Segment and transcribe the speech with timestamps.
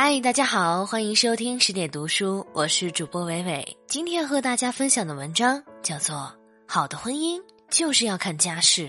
[0.00, 3.76] 嗨，大家好，欢迎收听十点读书，我是主播伟伟。
[3.88, 6.14] 今天和大家分享的文章叫做
[6.68, 8.88] 《好的婚姻就是要看家世》。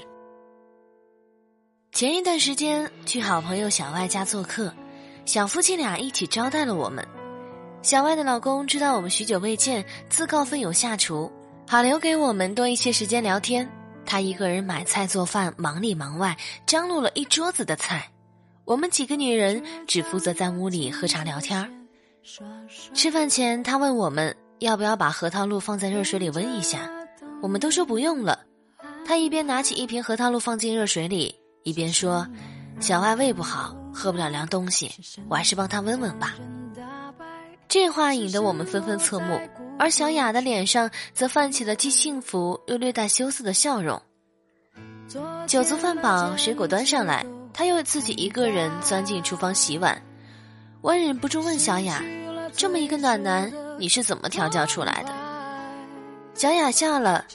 [1.92, 4.72] 前一段时间去好朋友小外家做客，
[5.26, 7.04] 小夫妻俩一起招待了我们。
[7.82, 11.32] 小外的老公知道我们许久未见，自告奋勇下厨，
[11.68, 13.68] 好留给我们多一些时间聊天。
[14.06, 16.38] 他一个人买菜做饭，忙里忙外，
[16.68, 18.12] 张罗了一桌子的菜。
[18.70, 21.68] 我们几个女人只负责在屋里喝茶聊天儿。
[22.94, 26.88] 吃饭前，他问我们要不要把核桃露放在热水里温一下，
[27.42, 28.46] 我们都说不用了。
[29.08, 32.28] 他一边拿起一瓶核桃露放进热水里，一边说
[32.80, 34.92] ：“小外胃不好，喝不了凉东西，
[35.28, 36.36] 我还是帮他温温吧。”
[37.68, 39.42] 这话引得我们纷纷侧目，
[39.80, 44.00] 而小雅的脸上则泛起了既幸福又略带羞涩的笑容。
[45.48, 47.26] 酒足饭饱，水果端上来。
[47.60, 50.02] 他又自己一个人钻进厨房洗碗，
[50.80, 52.02] 我忍不住问小雅
[52.56, 55.12] ：“这么一个暖男，你是怎么调教出来的？”
[56.34, 57.26] 小雅笑了：“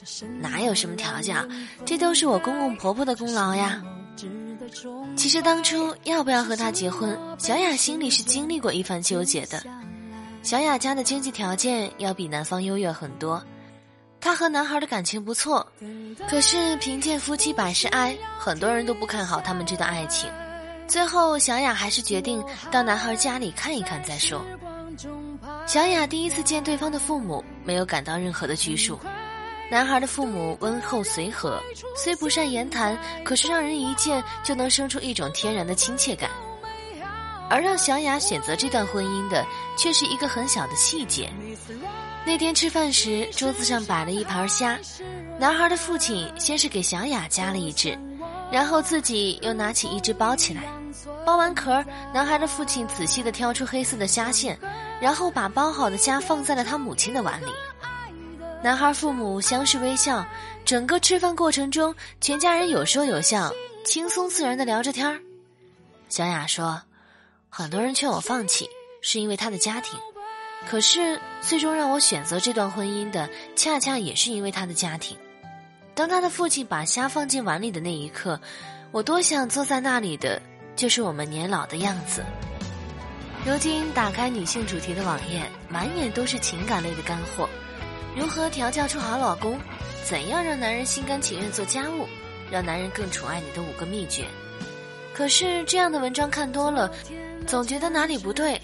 [0.41, 1.47] 哪有什么调教，
[1.85, 3.83] 这都是我公公婆婆的功劳呀。”
[5.15, 9.61] 其实当初要不要和他结婚，小雅心里是经历过一番纠结的。
[10.41, 13.39] 小雅家的经济条件要比男方优越很多。
[14.25, 15.63] 她和男孩的感情不错，
[16.27, 20.27] 可是贫贱夫妻百事哀，很多人都不看好他们这段爱情。
[20.87, 24.43] 最后，小雅还是决定到男孩家里看一看再说。
[25.67, 28.99] 小雅第一次见对方的父母，没有感到任何的拘束。
[29.69, 31.61] 男孩的父母温厚随和，
[31.95, 36.31] 虽不善言谈，可是让人一见就能生出一种天然的亲切感。
[37.47, 39.45] 而让小雅选择这段婚姻的，
[39.77, 41.31] 却是一个很小的细节。
[42.25, 44.79] 那天吃饭时，桌子上摆了一盘虾，
[45.39, 47.97] 男孩的父亲先是给小雅夹了一只，
[48.51, 50.63] 然后自己又拿起一只包起来。
[51.25, 54.57] 剥完壳，男孩的父亲仔细地挑出黑色的虾线，
[54.99, 57.51] 然后把包好的虾放在了他母亲的碗里。
[58.63, 60.25] 男孩父母相视微笑，
[60.65, 63.53] 整个吃饭过程中，全家人有说有笑，
[63.85, 65.19] 轻松自然地聊着天儿。
[66.09, 66.81] 小雅说。
[67.47, 68.67] 很多人劝我放弃，
[69.01, 69.97] 是因为他的家庭。
[70.67, 75.17] 可是最终让我选择这段婚姻的，恰恰也是因为他的家庭。
[75.93, 78.39] 当他的父亲把虾放进碗里的那一刻，
[78.91, 80.41] 我多想坐在那里的，
[80.75, 82.23] 就是我们年老的样子。
[83.45, 87.47] 如今打开女性主题的网页，满眼都是情感类的干货：
[88.17, 89.59] 如何调教出好老公？
[90.03, 92.07] 怎样让男人心甘情愿做家务？
[92.51, 94.25] 让男人更宠爱你的五个秘诀。
[95.13, 96.91] 可是这样的文章看多了。
[97.47, 98.59] 总觉得哪里不对，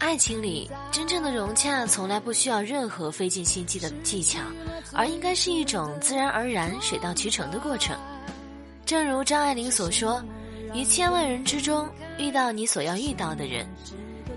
[0.00, 4.40] 爱情里真正的融洽从来不需要任何费尽心机的技巧，
[4.94, 7.96] 而应该是一种自然而然、水到渠成的过程。
[8.86, 10.20] 正如张爱玲所说
[10.74, 11.86] ：“于千万人之中
[12.18, 13.68] 遇到你所要遇到的人，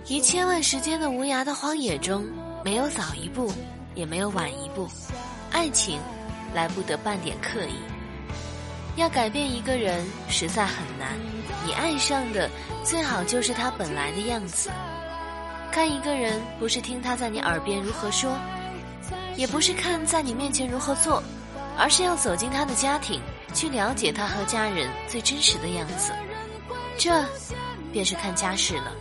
[0.10, 2.26] 于千万时间的无涯的荒野中，
[2.64, 3.52] 没有早一步，
[3.96, 4.88] 也没有晚一步，
[5.50, 5.98] 爱情
[6.54, 7.76] 来不得半点刻意。
[8.98, 11.18] 要改变一个人实在很难。”
[11.66, 12.50] 你爱上的
[12.84, 14.70] 最好就是他本来的样子。
[15.74, 18.38] 看一个人，不是听他在你耳边如何说，
[19.36, 21.22] 也不是看在你面前如何做，
[21.76, 23.20] 而是要走进他的家庭，
[23.56, 26.14] 去了解他和家人最真实的样子。
[26.96, 27.26] 这，
[27.92, 28.92] 便是看家世了。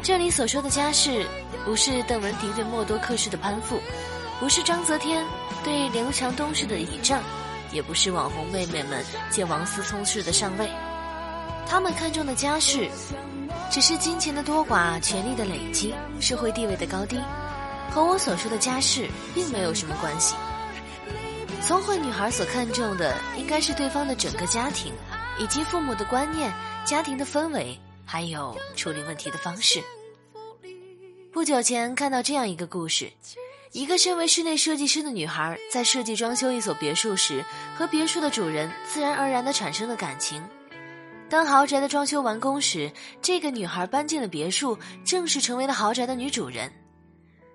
[0.00, 1.26] 这里所说的家世，
[1.64, 3.80] 不是邓文迪对默多克式的攀附，
[4.38, 5.26] 不是章泽天
[5.64, 7.20] 对刘强东式的倚仗，
[7.72, 10.70] 也不是网红妹妹们借王思聪式的上位。
[11.66, 12.88] 他们看重的家世，
[13.70, 17.18] 只是金钱的多寡、权力的累积、社会地位的高低，
[17.90, 20.34] 和我所说的家世并没有什么关系。
[21.62, 24.92] 聪慧女孩所看重的，应该是对方的整个家庭，
[25.38, 26.52] 以及父母的观念、
[26.84, 29.82] 家庭的氛围，还有处理问题的方式。
[31.32, 33.10] 不久前看到这样一个故事：
[33.72, 37.44] 一个身为室内设计师的女孩，在设计装修一所别墅时，
[37.76, 40.44] 和别墅的主人自然而然地产生了感情。
[41.34, 46.72] 当豪宅的装修完工时，这个女孩搬进了别墅，正式成为了豪宅的女主人。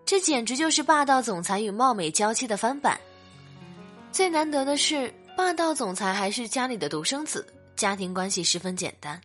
[0.05, 2.99] 这简直就是霸道总裁与貌美娇妻的翻版。
[4.11, 9.21] 最难得的是，霸道总裁还是家里的独生子，家庭关系十分简单。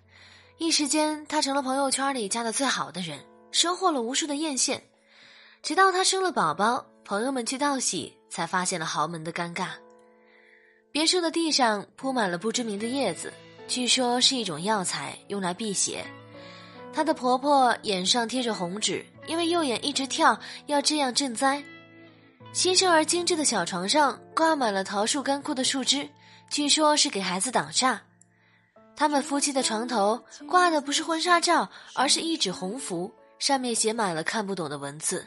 [0.58, 3.18] 一时间，他成了朋友圈里嫁的最好的人，
[3.50, 4.80] 收获了无数的艳羡。
[5.64, 9.70] 直到他生了宝宝，朋友们去道喜，才发现了豪门的尴尬。
[10.92, 13.32] 别墅的地上铺满了不知名的叶子。
[13.66, 16.04] 据说是一种药材，用来辟邪。
[16.92, 21.62] 她的婆婆眼上贴着红纸，因为右眼一直跳，要这样赈灾。
[22.52, 26.08] 新生儿精致的小床上挂满了桃树干枯的树枝，
[26.48, 27.98] 据说是给孩子挡煞。
[28.94, 35.26] 他们夫妻的床头挂的不是婚纱照，而是一纸红符，上面写满了看不懂的文字。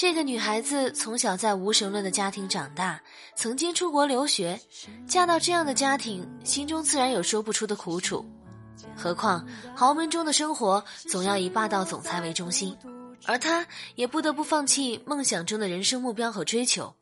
[0.00, 2.98] 这个女孩子从小在无神论的家庭长大，
[3.34, 4.58] 曾经出国留学，
[5.06, 8.24] 嫁到这样的家庭，心中自然有说不出的苦楚。
[8.96, 12.74] 何况豪门中的生活总要以霸道总裁为中心，
[13.26, 16.94] 而她也不得不放弃梦想中的人生目标和追求。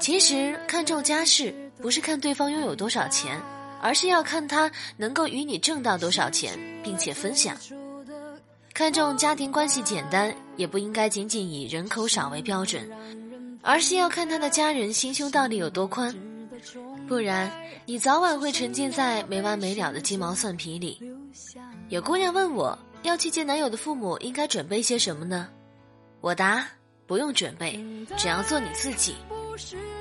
[0.00, 3.40] 其实看重家世，不是看对方拥有多少钱，
[3.80, 7.56] 而是要看他能够与你挣到多少钱，并且分享。
[8.74, 12.86] 看重家庭关系简单，也不应该仅仅以人口少为标准，
[13.62, 16.14] 而是要看他的家人心胸到底有多宽。
[17.08, 17.50] 不然，
[17.86, 21.00] 你早晚会沉浸在没完没了的鸡毛蒜皮里。
[21.88, 25.48] 有姑娘问我要去见男友的父母，应该准备些什么呢？
[26.20, 26.66] 我答：
[27.06, 27.82] 不用准备，
[28.18, 29.14] 只要做你自己。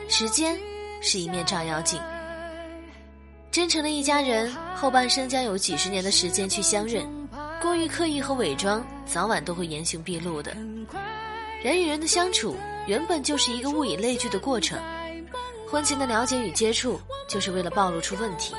[0.09, 0.59] 时间
[1.01, 2.01] 是一面照妖镜，
[3.49, 7.07] 真诚的一家人，后半生将有几十年的时间去相认。
[7.61, 10.55] 过于刻意和伪装，早晚都会原形毕露的。
[11.61, 12.55] 人与人的相处，
[12.87, 14.79] 原本就是一个物以类聚的过程。
[15.69, 18.55] 婚前的了解与接触，就是为了暴露出问题。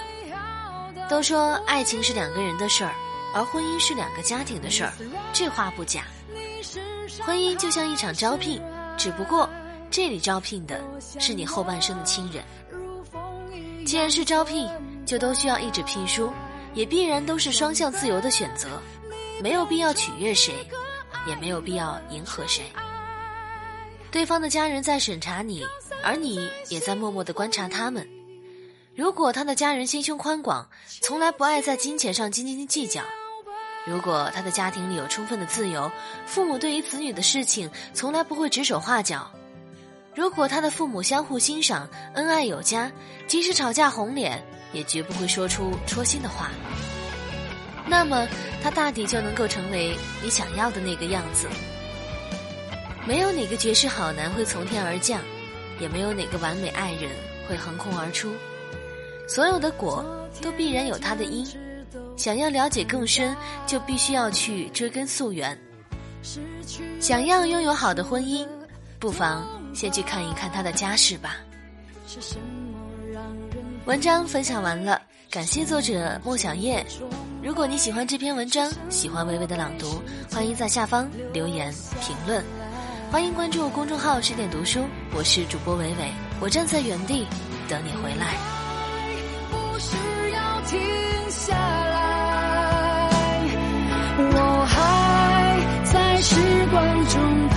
[1.09, 2.95] 都说爱情是两个人的事儿，
[3.35, 4.93] 而婚姻是两个家庭的事儿，
[5.33, 6.05] 这话不假。
[7.23, 8.63] 婚姻就像一场招聘，
[8.97, 9.49] 只不过
[9.91, 10.81] 这里招聘的
[11.19, 12.45] 是你后半生的亲人。
[13.85, 14.69] 既然是招聘，
[15.05, 16.31] 就都需要一纸聘书。
[16.75, 18.81] 也必然都是双向自由的选择，
[19.43, 20.55] 没有必要取悦谁，
[21.27, 22.65] 也没有必要迎合谁。
[24.11, 25.65] 对方的家人在审查你，
[26.03, 28.09] 而你也在默默的观察他们。
[28.97, 30.69] 如果他的家人心胸宽广，
[31.01, 33.03] 从来不爱在金钱上斤斤计较；
[33.87, 35.91] 如果他的家庭里有充分的自由，
[36.27, 39.31] 父母对于子女的事情从来不会指手画脚；
[40.15, 42.91] 如果他的父母相互欣赏，恩爱有加，
[43.27, 44.45] 即使吵架红脸。
[44.73, 46.51] 也绝不会说出戳心的话，
[47.87, 48.27] 那么
[48.63, 51.49] 他大抵就能够成为你想要的那个样子。
[53.07, 55.21] 没有哪个绝世好男会从天而降，
[55.81, 57.11] 也没有哪个完美爱人
[57.49, 58.33] 会横空而出。
[59.27, 60.05] 所有的果
[60.43, 61.47] 都必然有它的因，
[62.17, 63.35] 想要了解更深，
[63.67, 65.59] 就必须要去追根溯源。
[67.01, 68.47] 想要拥有好的婚姻，
[68.99, 71.37] 不妨先去看一看他的家世吧。
[73.91, 76.87] 文章分享完了，感谢作者莫小叶。
[77.43, 80.01] 如果你喜欢这篇文章，喜欢微微的朗读，
[80.33, 82.41] 欢迎在下方留言评论。
[83.11, 87.27] 欢迎关注公众号“十点读书”，我是主播伟伟，我站在原地
[87.69, 88.37] 等你回来。
[89.51, 89.97] 不是
[90.31, 90.79] 要停
[91.29, 93.11] 下来，
[94.19, 96.37] 我还在时
[96.71, 97.49] 光中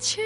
[0.00, 0.20] 去